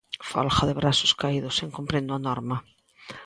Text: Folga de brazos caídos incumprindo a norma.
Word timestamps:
Folga 0.29 0.61
de 0.67 0.75
brazos 0.81 1.11
caídos 1.21 1.61
incumprindo 1.67 2.11
a 2.13 2.23
norma. 2.27 2.57